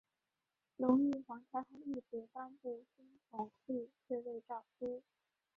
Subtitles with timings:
[0.77, 5.03] 隆裕皇太后懿旨颁布宣统帝退位诏书。